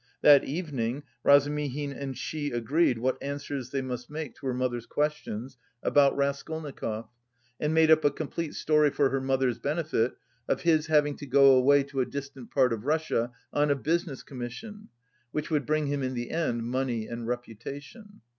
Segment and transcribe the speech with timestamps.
[0.23, 5.57] That evening Razumihin and she agreed what answers they must make to her mother's questions
[5.83, 7.07] about Raskolnikov
[7.59, 10.13] and made up a complete story for her mother's benefit
[10.47, 14.23] of his having to go away to a distant part of Russia on a business
[14.23, 14.89] commission,
[15.33, 18.21] which would bring him in the end money and reputation.